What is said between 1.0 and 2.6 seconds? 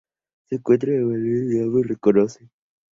Menelao, y ambos se reconocen.